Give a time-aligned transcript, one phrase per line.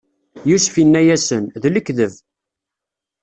[0.49, 2.13] Yusef inna-yasen: D lekdeb!